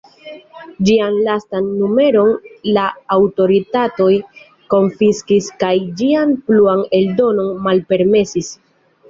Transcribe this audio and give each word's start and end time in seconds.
Ĝian 0.87 1.17
lastan 1.25 1.67
numeron 1.81 2.31
la 2.77 2.85
aŭtoritatoj 3.17 4.09
konfiskis 4.75 5.51
kaj 5.65 5.71
ĝian 6.01 6.35
pluan 6.49 6.83
eldonon 7.03 7.55
malpermesis. 7.69 8.53